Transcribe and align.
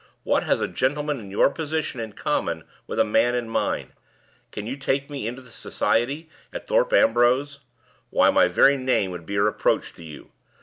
What 0.23 0.41
has 0.41 0.61
a 0.61 0.67
gentleman 0.67 1.19
in 1.19 1.29
your 1.29 1.51
position 1.51 1.99
in 1.99 2.13
common 2.13 2.63
with 2.87 2.97
a 2.97 3.03
man 3.03 3.35
in 3.35 3.47
mine? 3.47 3.93
Can 4.51 4.65
you 4.65 4.75
take 4.75 5.11
me 5.11 5.27
into 5.27 5.43
the 5.43 5.51
society 5.51 6.27
at 6.51 6.65
Thorpe 6.65 6.91
Ambrose? 6.91 7.59
Why, 8.09 8.31
my 8.31 8.47
very 8.47 8.77
name 8.77 9.11
would 9.11 9.27
be 9.27 9.35
a 9.35 9.43
reproach 9.43 9.93
to 9.93 10.03
you. 10.03 10.31